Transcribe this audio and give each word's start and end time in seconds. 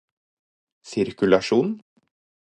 sirkulasjon 0.89 1.69